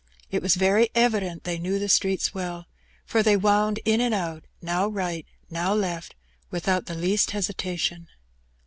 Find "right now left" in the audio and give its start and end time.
4.87-6.15